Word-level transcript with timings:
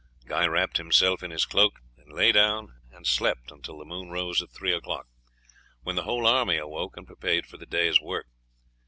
Guy 0.25 0.47
wrapped 0.47 0.77
himself 0.77 1.21
in 1.21 1.29
his 1.29 1.45
cloak 1.45 1.79
and 1.95 2.11
lay 2.11 2.31
down 2.31 2.73
and 2.91 3.05
slept 3.05 3.51
until 3.51 3.77
the 3.77 3.85
moon 3.85 4.09
rose 4.09 4.41
at 4.41 4.49
three 4.49 4.73
o'clock, 4.73 5.05
when 5.83 5.95
the 5.95 6.01
whole 6.05 6.25
army 6.25 6.57
awoke 6.57 6.97
and 6.97 7.05
prepared 7.05 7.45
for 7.45 7.57
the 7.57 7.67
day's 7.67 8.01
work. 8.01 8.25